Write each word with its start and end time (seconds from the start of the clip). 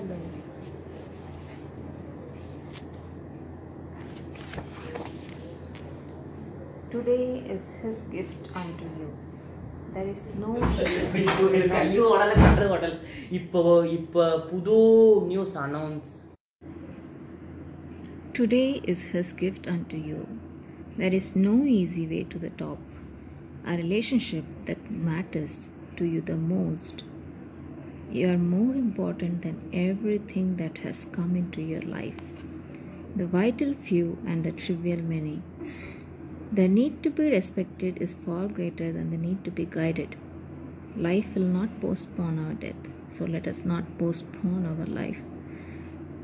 Hello. 0.00 0.16
Today 6.90 7.44
is 7.48 7.62
his 7.82 7.98
gift 8.10 8.48
unto 8.54 8.84
you. 8.98 9.08
There 9.94 10.08
is 10.08 10.24
no 10.38 10.50
ஐயோ 11.80 12.04
உடனே 12.14 12.34
கட்டுற 12.42 12.64
hotel 12.72 12.96
இப்போ 13.38 13.60
இப்போ 13.98 14.24
புது 14.50 14.78
news 15.32 15.56
announce 15.66 16.10
Today 18.38 18.68
is 18.92 19.00
his 19.12 19.28
gift 19.42 19.64
unto 19.74 19.98
you. 20.08 20.18
There 20.98 21.14
is 21.14 21.28
no 21.48 21.54
easy 21.80 22.04
way 22.06 22.22
to 22.32 22.38
the 22.38 22.50
top. 22.62 22.80
A 23.66 23.76
relationship 23.76 24.46
that 24.68 24.80
matters 25.06 25.54
to 25.98 26.04
you 26.04 26.20
the 26.32 26.36
most. 26.54 26.96
you 28.11 28.27
are 28.27 28.37
more 28.37 28.75
important 28.75 29.41
than 29.41 29.69
everything 29.71 30.57
that 30.57 30.79
has 30.79 31.07
come 31.13 31.33
into 31.37 31.61
your 31.61 31.81
life. 31.81 32.17
The 33.15 33.25
vital 33.25 33.73
few 33.73 34.17
and 34.27 34.43
the 34.43 34.51
trivial 34.51 35.01
many. 35.01 35.41
The 36.51 36.67
need 36.67 37.03
to 37.03 37.09
be 37.09 37.31
respected 37.31 38.01
is 38.01 38.17
far 38.25 38.49
greater 38.49 38.91
than 38.91 39.11
the 39.11 39.17
need 39.17 39.45
to 39.45 39.51
be 39.51 39.63
guided. 39.63 40.17
Life 40.97 41.27
will 41.35 41.47
not 41.59 41.79
postpone 41.79 42.37
our 42.37 42.53
death, 42.53 42.75
so 43.07 43.23
let 43.23 43.47
us 43.47 43.63
not 43.63 43.97
postpone 43.97 44.65
our 44.65 44.85
life. 44.87 45.19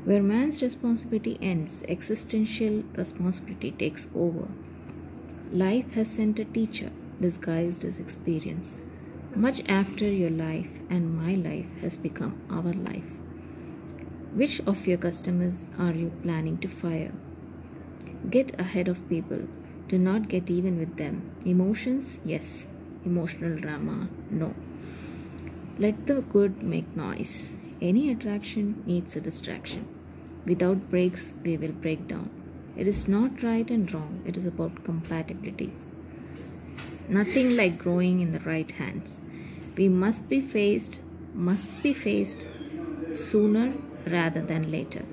Where 0.04 0.22
man's 0.22 0.60
responsibility 0.60 1.38
ends, 1.40 1.84
existential 1.88 2.84
responsibility 2.96 3.70
takes 3.70 4.08
over. 4.14 4.46
Life 5.52 5.90
has 5.92 6.08
sent 6.08 6.38
a 6.38 6.44
teacher 6.44 6.90
disguised 7.18 7.86
as 7.86 7.98
experience. 7.98 8.82
Much 9.34 9.62
after 9.68 10.10
your 10.10 10.30
life 10.30 10.68
and 10.90 11.16
my 11.16 11.34
life 11.34 11.66
has 11.80 11.96
become 11.96 12.34
our 12.50 12.72
life. 12.72 13.10
Which 14.34 14.60
of 14.66 14.86
your 14.86 14.98
customers 14.98 15.66
are 15.78 15.92
you 15.92 16.10
planning 16.22 16.58
to 16.58 16.68
fire? 16.68 17.12
Get 18.30 18.58
ahead 18.58 18.88
of 18.88 19.08
people. 19.08 19.46
Do 19.88 19.98
not 19.98 20.28
get 20.28 20.50
even 20.50 20.78
with 20.78 20.96
them. 20.96 21.30
Emotions? 21.44 22.18
Yes. 22.24 22.66
Emotional 23.04 23.58
drama? 23.58 24.08
No. 24.30 24.54
Let 25.78 26.06
the 26.06 26.22
good 26.22 26.62
make 26.62 26.96
noise. 26.96 27.54
Any 27.80 28.10
attraction 28.10 28.82
needs 28.86 29.14
a 29.14 29.20
distraction. 29.20 29.86
Without 30.46 30.90
breaks, 30.90 31.34
we 31.44 31.56
will 31.56 31.72
break 31.72 32.08
down. 32.08 32.30
It 32.76 32.88
is 32.88 33.06
not 33.06 33.42
right 33.42 33.70
and 33.70 33.92
wrong, 33.92 34.22
it 34.26 34.36
is 34.36 34.46
about 34.46 34.84
compatibility. 34.84 35.72
Nothing 37.08 37.56
like 37.56 37.78
growing 37.78 38.20
in 38.20 38.32
the 38.32 38.40
right 38.40 38.70
hands. 38.70 39.20
We 39.78 39.88
must 39.88 40.28
be 40.28 40.42
faced, 40.42 41.00
must 41.32 41.70
be 41.82 41.94
faced 41.94 42.46
sooner 43.14 43.72
rather 44.06 44.42
than 44.42 44.70
later. 44.70 45.04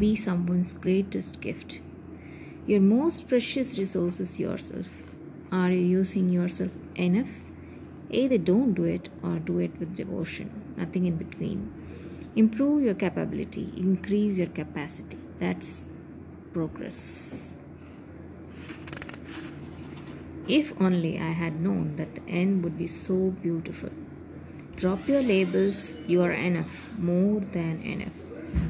Be 0.00 0.16
someone's 0.16 0.72
greatest 0.74 1.40
gift. 1.40 1.80
Your 2.66 2.80
most 2.80 3.28
precious 3.28 3.78
resource 3.78 4.18
is 4.18 4.40
yourself. 4.40 4.86
Are 5.52 5.70
you 5.70 5.84
using 6.00 6.28
yourself 6.28 6.72
enough? 6.96 7.30
Either 8.10 8.38
don't 8.38 8.74
do 8.74 8.84
it 8.84 9.08
or 9.22 9.38
do 9.38 9.58
it 9.60 9.78
with 9.78 9.94
devotion, 9.94 10.50
nothing 10.76 11.06
in 11.06 11.16
between. 11.16 11.72
Improve 12.34 12.82
your 12.82 12.94
capability, 12.94 13.72
increase 13.76 14.38
your 14.38 14.48
capacity. 14.48 15.18
That's 15.38 15.88
progress. 16.52 17.56
If 20.48 20.72
only 20.80 21.20
I 21.20 21.30
had 21.30 21.60
known 21.60 21.96
that 21.96 22.14
the 22.16 22.28
end 22.28 22.64
would 22.64 22.76
be 22.76 22.88
so 22.88 23.30
beautiful. 23.42 23.90
Drop 24.74 25.06
your 25.06 25.22
labels, 25.22 25.92
you 26.08 26.20
are 26.22 26.32
enough, 26.32 26.88
more 26.98 27.40
than 27.40 27.80
enough. 27.82 28.18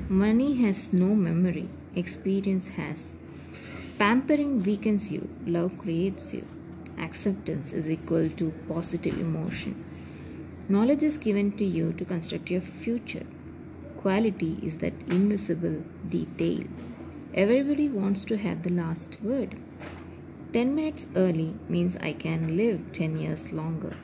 Money 0.08 0.56
has 0.56 0.92
no 0.92 1.14
memory, 1.14 1.70
experience 1.96 2.66
has. 2.68 3.14
Pampering 3.98 4.62
weakens 4.62 5.10
you, 5.10 5.26
love 5.46 5.78
creates 5.78 6.34
you. 6.34 6.46
Acceptance 6.98 7.72
is 7.72 7.88
equal 7.88 8.28
to 8.30 8.52
positive 8.68 9.18
emotion. 9.18 9.82
Knowledge 10.68 11.02
is 11.02 11.16
given 11.16 11.52
to 11.52 11.64
you 11.64 11.94
to 11.94 12.04
construct 12.04 12.50
your 12.50 12.60
future. 12.60 13.26
Quality 13.96 14.58
is 14.62 14.76
that 14.78 14.92
invisible 15.08 15.82
detail. 16.08 16.64
Everybody 17.32 17.88
wants 17.88 18.24
to 18.26 18.36
have 18.36 18.62
the 18.62 18.70
last 18.70 19.16
word. 19.22 19.56
10 20.52 20.74
minutes 20.74 21.06
early 21.16 21.54
means 21.66 21.96
I 21.96 22.12
can 22.12 22.58
live 22.58 22.80
10 22.92 23.16
years 23.18 23.52
longer. 23.52 23.96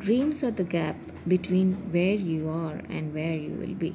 Dreams 0.00 0.42
are 0.44 0.50
the 0.50 0.64
gap 0.64 0.96
between 1.26 1.72
where 1.92 2.14
you 2.14 2.50
are 2.50 2.82
and 2.90 3.14
where 3.14 3.34
you 3.34 3.52
will 3.52 3.74
be. 3.74 3.94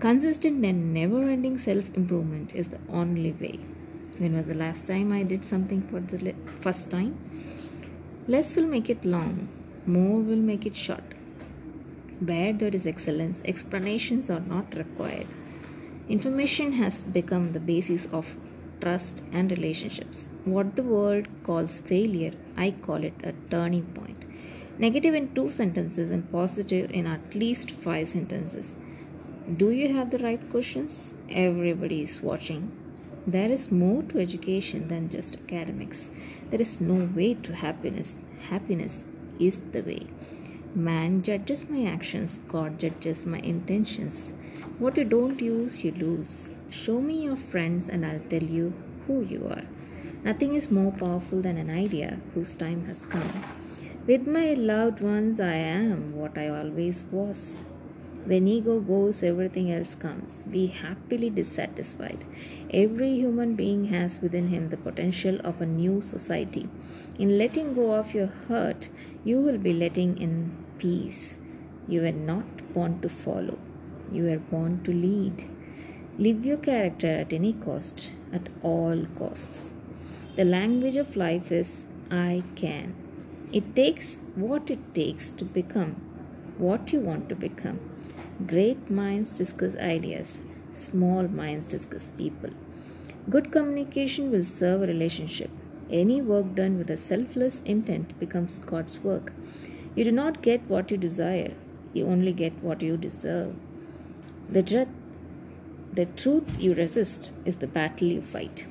Consistent 0.00 0.64
and 0.64 0.92
never 0.92 1.22
ending 1.28 1.58
self 1.58 1.84
improvement 1.94 2.52
is 2.54 2.68
the 2.68 2.80
only 2.88 3.30
way. 3.30 3.60
When 4.18 4.34
was 4.36 4.46
the 4.46 4.54
last 4.54 4.88
time 4.88 5.12
I 5.12 5.22
did 5.22 5.44
something 5.44 5.82
for 5.82 6.00
the 6.00 6.24
le- 6.24 6.60
first 6.60 6.90
time? 6.90 7.16
Less 8.26 8.56
will 8.56 8.66
make 8.66 8.90
it 8.90 9.04
long, 9.04 9.48
more 9.86 10.18
will 10.18 10.44
make 10.50 10.66
it 10.66 10.76
short. 10.76 11.14
Where 12.18 12.52
there 12.52 12.74
is 12.74 12.84
excellence, 12.84 13.40
explanations 13.44 14.28
are 14.28 14.40
not 14.40 14.74
required. 14.74 15.28
Information 16.08 16.72
has 16.72 17.04
become 17.04 17.52
the 17.52 17.60
basis 17.60 18.06
of 18.12 18.36
trust 18.80 19.24
and 19.32 19.50
relationships. 19.50 20.28
What 20.44 20.76
the 20.76 20.82
world 20.82 21.26
calls 21.44 21.80
failure, 21.80 22.32
I 22.56 22.70
call 22.70 23.04
it 23.04 23.14
a 23.22 23.32
turning 23.50 23.86
point. 23.86 24.24
Negative 24.78 25.14
in 25.14 25.34
two 25.34 25.50
sentences 25.50 26.10
and 26.10 26.30
positive 26.32 26.90
in 26.90 27.06
at 27.06 27.34
least 27.34 27.70
five 27.70 28.08
sentences. 28.08 28.74
Do 29.56 29.70
you 29.70 29.94
have 29.94 30.10
the 30.10 30.18
right 30.18 30.50
questions? 30.50 31.14
Everybody 31.28 32.02
is 32.02 32.22
watching. 32.22 32.72
There 33.26 33.50
is 33.50 33.70
more 33.70 34.02
to 34.04 34.18
education 34.18 34.88
than 34.88 35.10
just 35.10 35.36
academics. 35.36 36.10
There 36.50 36.60
is 36.60 36.80
no 36.80 37.08
way 37.14 37.34
to 37.34 37.54
happiness. 37.54 38.22
Happiness 38.48 39.04
is 39.38 39.60
the 39.72 39.82
way. 39.82 40.06
Man 40.74 41.22
judges 41.22 41.68
my 41.68 41.84
actions, 41.84 42.40
God 42.48 42.78
judges 42.78 43.26
my 43.26 43.38
intentions. 43.38 44.32
What 44.78 44.96
you 44.96 45.04
don't 45.04 45.40
use, 45.40 45.82
you 45.82 45.90
lose. 45.90 46.50
Show 46.70 47.00
me 47.00 47.24
your 47.24 47.36
friends, 47.36 47.88
and 47.88 48.06
I'll 48.06 48.20
tell 48.30 48.44
you 48.44 48.72
who 49.06 49.22
you 49.22 49.48
are. 49.48 49.64
Nothing 50.22 50.54
is 50.54 50.70
more 50.70 50.92
powerful 50.92 51.42
than 51.42 51.56
an 51.58 51.68
idea 51.68 52.20
whose 52.32 52.54
time 52.54 52.86
has 52.86 53.04
come. 53.04 53.42
With 54.06 54.28
my 54.28 54.54
loved 54.54 55.00
ones, 55.00 55.40
I 55.40 55.54
am 55.54 56.14
what 56.14 56.38
I 56.38 56.48
always 56.48 57.02
was. 57.10 57.64
When 58.24 58.46
ego 58.46 58.78
goes, 58.78 59.24
everything 59.24 59.72
else 59.72 59.96
comes. 59.96 60.44
Be 60.44 60.68
happily 60.68 61.28
dissatisfied. 61.28 62.24
Every 62.70 63.14
human 63.14 63.56
being 63.56 63.86
has 63.86 64.20
within 64.20 64.48
him 64.48 64.68
the 64.68 64.76
potential 64.76 65.40
of 65.42 65.60
a 65.60 65.66
new 65.66 66.00
society. 66.00 66.68
In 67.18 67.36
letting 67.36 67.74
go 67.74 67.94
of 67.94 68.14
your 68.14 68.28
hurt, 68.48 68.90
you 69.24 69.40
will 69.40 69.58
be 69.58 69.72
letting 69.72 70.18
in 70.18 70.56
peace. 70.78 71.36
You 71.88 72.02
were 72.02 72.12
not 72.12 72.72
born 72.74 73.00
to 73.00 73.08
follow, 73.08 73.58
you 74.12 74.24
were 74.24 74.38
born 74.38 74.84
to 74.84 74.92
lead. 74.92 75.48
Live 76.24 76.44
your 76.44 76.58
character 76.58 77.06
at 77.06 77.32
any 77.32 77.54
cost, 77.54 78.10
at 78.30 78.50
all 78.62 79.06
costs. 79.18 79.70
The 80.36 80.44
language 80.44 80.96
of 80.96 81.16
life 81.16 81.50
is 81.50 81.86
I 82.10 82.42
can. 82.56 82.94
It 83.52 83.74
takes 83.74 84.18
what 84.34 84.70
it 84.70 84.82
takes 84.94 85.32
to 85.38 85.46
become 85.46 85.94
what 86.58 86.92
you 86.92 87.00
want 87.00 87.30
to 87.30 87.34
become. 87.34 87.80
Great 88.46 88.90
minds 88.90 89.32
discuss 89.32 89.74
ideas, 89.76 90.40
small 90.74 91.26
minds 91.26 91.64
discuss 91.64 92.10
people. 92.18 92.50
Good 93.30 93.50
communication 93.50 94.30
will 94.30 94.44
serve 94.44 94.82
a 94.82 94.86
relationship. 94.86 95.50
Any 95.90 96.20
work 96.20 96.54
done 96.54 96.76
with 96.76 96.90
a 96.90 96.98
selfless 96.98 97.62
intent 97.64 98.18
becomes 98.20 98.60
God's 98.60 98.98
work. 98.98 99.32
You 99.96 100.04
do 100.04 100.12
not 100.12 100.42
get 100.42 100.68
what 100.68 100.90
you 100.90 100.98
desire, 100.98 101.54
you 101.94 102.06
only 102.06 102.34
get 102.34 102.62
what 102.62 102.82
you 102.82 102.98
deserve. 102.98 103.54
The, 104.50 104.62
dr- 104.62 104.99
the 105.92 106.06
truth 106.06 106.60
you 106.60 106.74
resist 106.74 107.32
is 107.44 107.56
the 107.56 107.66
battle 107.66 108.06
you 108.06 108.22
fight. 108.22 108.66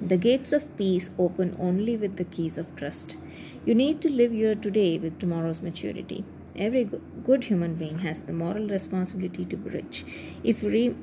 The 0.00 0.16
gates 0.16 0.52
of 0.52 0.76
peace 0.76 1.10
open 1.18 1.56
only 1.60 1.96
with 1.96 2.16
the 2.16 2.24
keys 2.24 2.58
of 2.58 2.74
trust. 2.76 3.16
You 3.64 3.74
need 3.74 4.00
to 4.02 4.10
live 4.10 4.34
your 4.34 4.54
today 4.54 4.98
with 4.98 5.18
tomorrow's 5.18 5.60
maturity. 5.60 6.24
Every 6.56 6.90
good 7.24 7.44
human 7.44 7.74
being 7.74 7.98
has 8.00 8.20
the 8.20 8.32
moral 8.32 8.68
responsibility 8.68 9.44
to 9.44 9.56
be 9.56 9.70
rich. 9.70 10.04
If 10.42 10.62
we, 10.62 10.96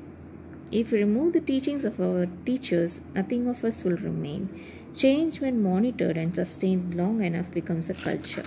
if 0.70 0.92
we 0.92 0.98
remove 0.98 1.32
the 1.32 1.40
teachings 1.40 1.84
of 1.84 2.00
our 2.00 2.26
teachers, 2.44 3.00
nothing 3.14 3.48
of 3.48 3.64
us 3.64 3.84
will 3.84 3.96
remain. 3.96 4.48
Change, 4.94 5.40
when 5.40 5.62
monitored 5.62 6.16
and 6.16 6.34
sustained 6.34 6.94
long 6.94 7.22
enough, 7.22 7.50
becomes 7.50 7.88
a 7.88 7.94
culture. 7.94 8.44